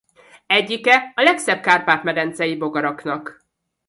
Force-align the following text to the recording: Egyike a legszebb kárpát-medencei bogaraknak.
Egyike 0.47 1.11
a 1.15 1.21
legszebb 1.21 1.61
kárpát-medencei 1.61 2.57
bogaraknak. 2.57 3.43